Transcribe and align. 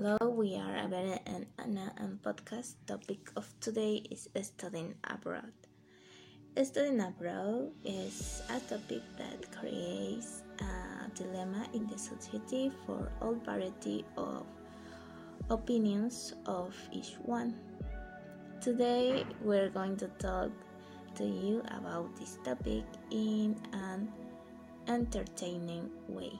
Hello, 0.00 0.16
we 0.32 0.56
are 0.56 0.80
Abel 0.80 1.20
and 1.26 1.44
Anna, 1.58 1.92
and 1.98 2.16
podcast 2.22 2.80
topic 2.86 3.28
of 3.36 3.44
today 3.60 4.00
is 4.08 4.30
studying 4.40 4.94
abroad. 5.04 5.52
Studying 6.56 7.02
abroad 7.02 7.68
is 7.84 8.40
a 8.48 8.58
topic 8.60 9.04
that 9.18 9.52
creates 9.52 10.40
a 10.56 11.04
dilemma 11.12 11.68
in 11.74 11.86
the 11.86 11.98
society 11.98 12.72
for 12.86 13.12
all 13.20 13.34
variety 13.44 14.06
of 14.16 14.46
opinions 15.50 16.32
of 16.46 16.74
each 16.92 17.20
one. 17.20 17.60
Today, 18.62 19.26
we're 19.44 19.68
going 19.68 19.98
to 19.98 20.08
talk 20.16 20.48
to 21.16 21.24
you 21.28 21.60
about 21.76 22.08
this 22.16 22.38
topic 22.42 22.84
in 23.10 23.54
an 23.74 24.08
entertaining 24.88 25.90
way. 26.08 26.32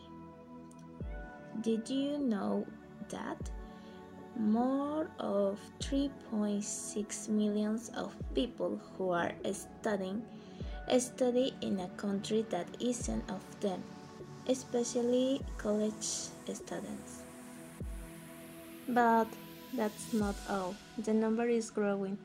Did 1.61 1.91
you 1.91 2.16
know 2.16 2.65
that 3.09 3.51
more 4.39 5.09
of 5.19 5.59
3.6 5.81 7.29
millions 7.29 7.91
of 7.97 8.15
people 8.35 8.81
who 8.97 9.11
are 9.11 9.33
studying 9.53 10.23
study 10.99 11.55
in 11.61 11.81
a 11.81 11.89
country 11.97 12.45
that 12.51 12.67
isn't 12.81 13.29
of 13.31 13.43
them, 13.61 13.83
especially 14.49 15.41
college 15.59 15.93
students. 16.53 17.23
But 18.89 19.29
that's 19.75 20.13
not 20.13 20.35
all. 20.49 20.75
The 20.99 21.15
number 21.15 21.49
is 21.49 21.71
growing 21.71 22.19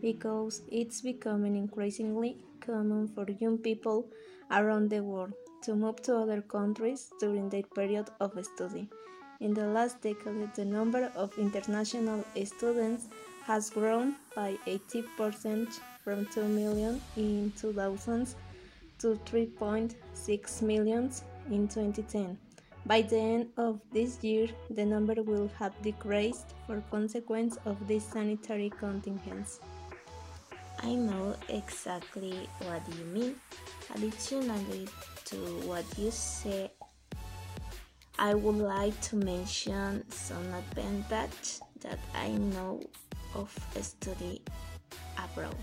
because 0.00 0.62
it's 0.70 1.00
becoming 1.00 1.56
increasingly 1.56 2.36
common 2.60 3.08
for 3.08 3.26
young 3.40 3.58
people 3.58 4.06
around 4.50 4.90
the 4.90 5.00
world 5.00 5.32
to 5.62 5.74
move 5.74 6.02
to 6.02 6.16
other 6.16 6.42
countries 6.42 7.10
during 7.18 7.48
their 7.48 7.62
period 7.62 8.08
of 8.20 8.32
study. 8.44 8.88
In 9.42 9.52
the 9.54 9.66
last 9.66 10.00
decade, 10.00 10.54
the 10.54 10.64
number 10.64 11.10
of 11.16 11.36
international 11.36 12.24
students 12.44 13.08
has 13.42 13.70
grown 13.70 14.14
by 14.36 14.56
80% 14.68 15.80
from 16.04 16.26
2 16.26 16.44
million 16.44 17.00
in 17.16 17.52
2000 17.60 18.36
to 19.00 19.18
3.6 19.26 20.62
million 20.62 21.10
in 21.50 21.66
2010. 21.66 22.38
By 22.86 23.02
the 23.02 23.18
end 23.18 23.48
of 23.56 23.80
this 23.92 24.22
year, 24.22 24.46
the 24.70 24.84
number 24.84 25.20
will 25.20 25.50
have 25.58 25.74
decreased 25.82 26.54
for 26.68 26.80
consequence 26.92 27.58
of 27.64 27.88
this 27.88 28.04
sanitary 28.04 28.70
contingence. 28.70 29.58
I 30.84 30.94
know 30.94 31.34
exactly 31.48 32.48
what 32.60 32.82
you 32.96 33.04
mean. 33.06 33.34
Additionally 33.92 34.86
to 35.24 35.36
what 35.66 35.84
you 35.98 36.12
say 36.12 36.70
I 38.22 38.34
would 38.34 38.54
like 38.54 38.94
to 39.10 39.16
mention 39.16 40.08
some 40.08 40.46
advantage 40.54 41.58
that 41.80 41.98
I 42.14 42.28
know 42.54 42.80
of 43.34 43.50
study 43.80 44.40
abroad. 45.18 45.56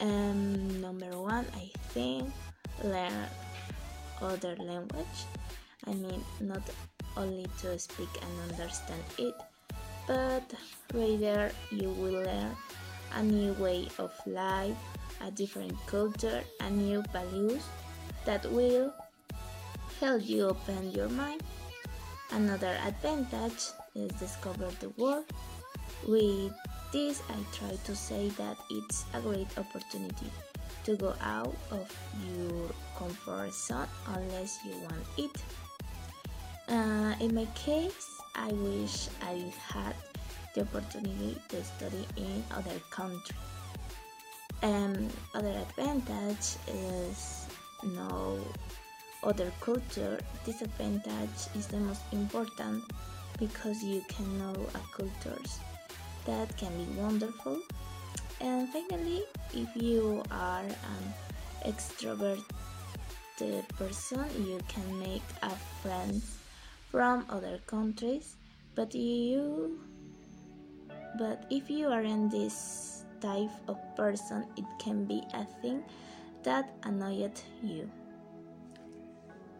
Um, 0.00 0.80
number 0.80 1.10
one, 1.20 1.44
I 1.54 1.68
think 1.92 2.32
learn 2.82 3.28
other 4.22 4.56
language. 4.56 5.20
I 5.86 5.92
mean, 5.92 6.24
not 6.40 6.62
only 7.18 7.44
to 7.60 7.78
speak 7.78 8.08
and 8.22 8.52
understand 8.52 9.04
it, 9.18 9.34
but 10.06 10.54
rather 10.94 11.52
you 11.70 11.90
will 11.90 12.24
learn 12.24 12.56
a 13.12 13.22
new 13.22 13.52
way 13.60 13.86
of 13.98 14.14
life, 14.24 14.78
a 15.20 15.30
different 15.30 15.76
culture, 15.86 16.40
and 16.60 16.88
new 16.88 17.04
values 17.12 17.64
that 18.24 18.50
will 18.50 18.94
help 20.00 20.26
you 20.26 20.48
open 20.48 20.90
your 20.92 21.10
mind. 21.10 21.42
Another 22.32 22.74
advantage 22.86 23.68
is 23.94 24.10
discover 24.12 24.70
the 24.80 24.88
world. 24.96 25.26
With 26.08 26.52
this, 26.90 27.22
I 27.28 27.36
try 27.52 27.76
to 27.84 27.94
say 27.94 28.30
that 28.30 28.56
it's 28.70 29.04
a 29.12 29.20
great 29.20 29.48
opportunity 29.58 30.32
to 30.84 30.96
go 30.96 31.14
out 31.20 31.54
of 31.70 31.84
your 32.32 32.70
comfort 32.96 33.52
zone 33.52 33.88
unless 34.06 34.58
you 34.64 34.72
want 34.80 35.04
it. 35.18 35.36
Uh, 36.66 37.14
in 37.20 37.34
my 37.34 37.44
case, 37.54 38.16
I 38.34 38.48
wish 38.52 39.08
I 39.20 39.52
had 39.68 39.94
the 40.54 40.62
opportunity 40.62 41.36
to 41.50 41.62
study 41.62 42.06
in 42.16 42.42
other 42.56 42.80
country. 42.90 43.36
Um, 44.62 45.08
other 45.34 45.54
advantage 45.68 46.56
is 46.68 47.46
no 47.84 48.40
other 49.22 49.52
culture, 49.60 50.18
disadvantage 50.44 51.48
is 51.54 51.66
the 51.66 51.78
most 51.78 52.02
important 52.12 52.84
because 53.38 53.82
you 53.82 54.02
can 54.08 54.38
know 54.38 54.54
a 54.74 54.80
cultures 54.96 55.58
that 56.26 56.56
can 56.56 56.72
be 56.76 56.84
wonderful. 57.00 57.60
And 58.40 58.68
finally, 58.68 59.22
if 59.52 59.68
you 59.76 60.22
are 60.30 60.64
an 60.64 61.04
extroverted 61.66 62.42
person, 63.76 64.24
you 64.46 64.60
can 64.68 64.98
make 64.98 65.22
a 65.42 65.50
friends 65.82 66.38
from 66.90 67.26
other 67.28 67.58
countries, 67.66 68.36
but 68.74 68.94
you 68.94 69.80
but 71.18 71.44
if 71.50 71.68
you 71.68 71.88
are 71.88 72.02
in 72.02 72.28
this 72.28 73.04
type 73.20 73.50
of 73.68 73.76
person, 73.96 74.46
it 74.56 74.64
can 74.78 75.04
be 75.04 75.22
a 75.34 75.44
thing 75.60 75.82
that 76.44 76.72
annoyed 76.84 77.38
you. 77.62 77.90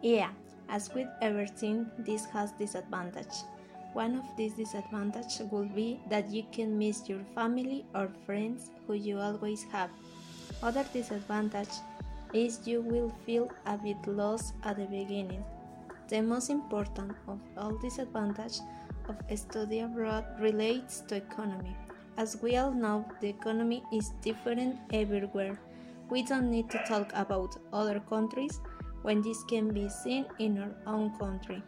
Yeah, 0.02 0.30
as 0.68 0.92
with 0.94 1.08
everything, 1.20 1.90
this 1.98 2.24
has 2.26 2.52
disadvantage. 2.52 3.44
One 3.92 4.16
of 4.16 4.24
these 4.36 4.54
disadvantages 4.54 5.42
will 5.50 5.66
be 5.66 6.00
that 6.08 6.30
you 6.30 6.44
can 6.52 6.78
miss 6.78 7.08
your 7.08 7.24
family 7.34 7.84
or 7.94 8.08
friends 8.24 8.70
who 8.86 8.94
you 8.94 9.18
always 9.18 9.64
have. 9.64 9.90
Other 10.62 10.84
disadvantage 10.92 11.74
is 12.32 12.66
you 12.66 12.80
will 12.80 13.12
feel 13.26 13.50
a 13.66 13.76
bit 13.76 14.06
lost 14.06 14.54
at 14.64 14.76
the 14.76 14.86
beginning. 14.86 15.44
The 16.08 16.22
most 16.22 16.50
important 16.50 17.12
of 17.28 17.40
all 17.56 17.76
disadvantages 17.78 18.62
of 19.08 19.16
study 19.38 19.80
abroad 19.80 20.24
relates 20.38 21.00
to 21.08 21.16
economy. 21.16 21.76
As 22.16 22.40
we 22.40 22.56
all 22.56 22.72
know, 22.72 23.04
the 23.20 23.28
economy 23.28 23.82
is 23.92 24.12
different 24.22 24.78
everywhere. 24.92 25.58
We 26.08 26.22
don't 26.22 26.50
need 26.50 26.70
to 26.70 26.78
talk 26.86 27.10
about 27.14 27.56
other 27.72 28.00
countries 28.00 28.60
when 29.02 29.22
this 29.22 29.42
can 29.44 29.72
be 29.72 29.88
seen 29.88 30.26
in 30.38 30.58
our 30.58 30.74
own 30.86 31.16
country. 31.18 31.62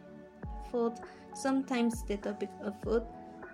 Food, 0.71 0.93
sometimes 1.33 2.03
the 2.03 2.17
topic 2.17 2.49
of 2.63 2.73
food 2.83 3.03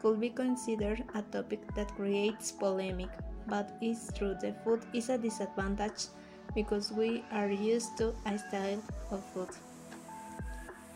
could 0.02 0.20
be 0.20 0.30
considered 0.30 1.04
a 1.16 1.22
topic 1.24 1.60
that 1.76 1.94
creates 1.96 2.52
polemic, 2.52 3.10
but 3.48 3.78
it's 3.82 4.12
true 4.14 4.36
the 4.42 4.54
food 4.64 4.82
is 4.94 5.10
a 5.10 5.18
disadvantage 5.18 6.08
because 6.56 6.92
we 6.92 7.24
are 7.32 7.50
used 7.50 7.98
to 7.98 8.14
a 8.26 8.38
style 8.38 8.82
of 9.12 9.24
food. 9.34 9.50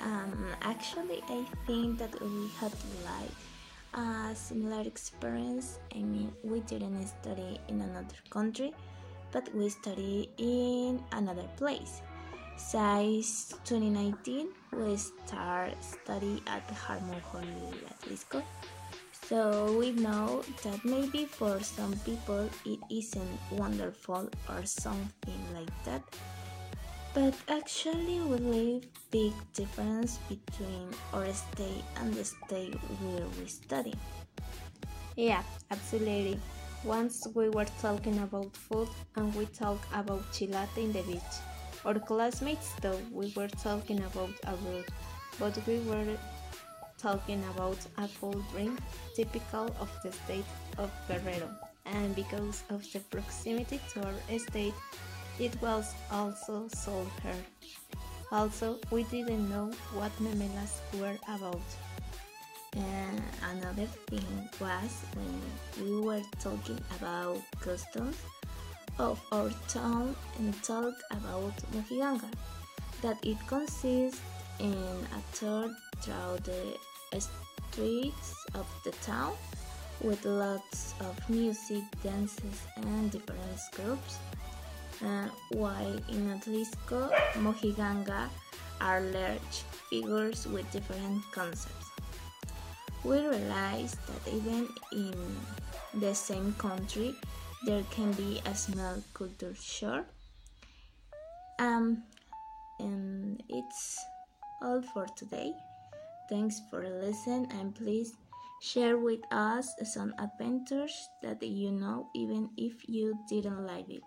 Um, 0.01 0.47
actually, 0.61 1.23
I 1.29 1.45
think 1.65 1.97
that 1.99 2.11
we 2.21 2.49
had 2.59 2.71
like 3.05 3.31
a 3.93 4.35
similar 4.35 4.81
experience. 4.81 5.79
I 5.95 5.99
mean, 5.99 6.33
we 6.43 6.59
didn't 6.61 7.07
study 7.07 7.59
in 7.67 7.81
another 7.81 8.15
country, 8.29 8.73
but 9.31 9.47
we 9.55 9.69
study 9.69 10.29
in 10.37 11.01
another 11.11 11.47
place. 11.57 12.01
Since 12.57 13.55
2019, 13.65 14.49
we 14.71 14.97
start 14.97 15.73
study 15.83 16.41
at 16.47 16.67
the 16.67 16.73
Harmon 16.73 17.19
Holy 17.21 17.73
Atlixco. 17.89 18.43
So 19.11 19.77
we 19.79 19.91
know 19.91 20.43
that 20.63 20.83
maybe 20.83 21.25
for 21.25 21.59
some 21.61 21.93
people 22.05 22.49
it 22.65 22.79
isn't 22.91 23.39
wonderful 23.51 24.29
or 24.49 24.65
something 24.65 25.41
like 25.53 25.71
that. 25.85 26.03
But 27.13 27.33
actually 27.47 28.19
we 28.19 28.37
live 28.37 28.83
big 29.11 29.33
difference 29.53 30.19
between 30.27 30.89
our 31.13 31.31
state 31.31 31.85
and 31.97 32.13
the 32.13 32.25
state 32.25 32.75
where 33.01 33.27
we 33.39 33.47
study. 33.47 33.93
Yeah, 35.15 35.43
absolutely. 35.71 36.39
Once 36.83 37.27
we 37.33 37.49
were 37.49 37.69
talking 37.79 38.19
about 38.19 38.55
food 38.55 38.89
and 39.15 39.33
we 39.35 39.45
talked 39.45 39.85
about 39.93 40.21
chilate 40.33 40.77
in 40.77 40.91
the 40.91 41.03
beach. 41.03 41.37
Our 41.85 41.99
classmates 41.99 42.69
thought 42.79 43.01
we 43.11 43.33
were 43.35 43.49
talking 43.49 43.99
about 43.99 44.31
abroad, 44.43 44.85
but 45.37 45.57
we 45.67 45.79
were 45.79 46.17
talking 46.97 47.43
about 47.55 47.77
a 47.97 48.07
cold 48.21 48.43
drink 48.51 48.79
typical 49.15 49.65
of 49.81 49.89
the 50.01 50.11
state 50.13 50.45
of 50.77 50.89
Guerrero, 51.09 51.49
and 51.85 52.15
because 52.15 52.63
of 52.69 52.89
the 52.93 52.99
proximity 52.99 53.81
to 53.93 54.05
our 54.05 54.39
state, 54.39 54.73
it 55.39 55.61
was 55.61 55.93
also 56.09 56.69
sold 56.73 57.11
here. 57.21 57.43
Also, 58.31 58.79
we 58.89 59.03
didn't 59.03 59.49
know 59.49 59.69
what 59.93 60.11
memelas 60.21 60.79
were 60.99 61.17
about. 61.27 61.61
Another 63.51 63.87
thing 64.07 64.49
was 64.59 64.93
when 65.15 65.41
we 65.83 66.01
were 66.01 66.23
talking 66.39 66.79
about 66.97 67.41
customs 67.59 68.17
of 68.99 69.19
our 69.31 69.49
town 69.67 70.15
and 70.37 70.63
talk 70.63 70.93
about 71.11 71.55
Mojiganga, 71.73 72.29
that 73.01 73.17
it 73.23 73.37
consists 73.47 74.21
in 74.59 74.73
a 74.73 75.35
tour 75.35 75.75
through 76.01 76.37
the 76.43 76.77
streets 77.71 78.35
of 78.53 78.67
the 78.83 78.91
town 79.03 79.33
with 80.01 80.23
lots 80.25 80.93
of 80.99 81.29
music, 81.29 81.83
dances, 82.03 82.61
and 82.77 83.11
different 83.11 83.59
groups. 83.75 84.17
Uh, 85.03 85.27
while 85.51 85.97
in 86.09 86.39
Atlixco, 86.39 87.11
Mojiganga 87.33 88.29
are 88.79 89.01
large 89.01 89.63
figures 89.89 90.47
with 90.47 90.69
different 90.71 91.23
concepts. 91.31 91.87
We 93.03 93.19
realized 93.19 93.97
that 94.07 94.33
even 94.33 94.69
in 94.91 95.13
the 95.99 96.13
same 96.15 96.53
country, 96.53 97.15
there 97.65 97.83
can 97.91 98.11
be 98.13 98.41
a 98.45 98.55
small 98.55 98.97
culture 99.13 99.55
shock. 99.55 100.05
Um, 101.59 102.03
and 102.79 103.41
it's 103.49 103.99
all 104.61 104.81
for 104.81 105.07
today. 105.15 105.53
Thanks 106.29 106.61
for 106.69 106.87
listening 106.87 107.47
and 107.51 107.75
please 107.75 108.13
share 108.61 108.97
with 108.97 109.19
us 109.31 109.75
some 109.83 110.13
adventures 110.19 111.09
that 111.21 111.43
you 111.43 111.71
know 111.71 112.07
even 112.15 112.49
if 112.57 112.73
you 112.87 113.17
didn't 113.29 113.65
like 113.65 113.89
it. 113.89 114.03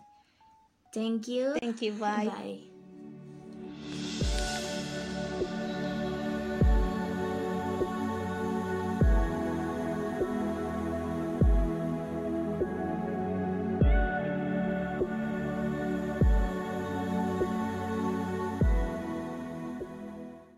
Thank 0.92 1.28
you. 1.28 1.56
Thank 1.60 1.82
you. 1.82 1.92
Bye. 1.92 2.30
Bye. 2.32 2.75